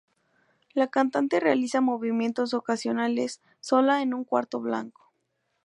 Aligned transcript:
La 0.73 0.87
cantante 0.87 1.39
realiza 1.39 1.79
movimientos 1.79 2.55
ocasionales 2.55 3.39
sola 3.59 4.01
en 4.01 4.15
un 4.15 4.23
cuarto 4.23 4.59
blanco. 4.59 5.11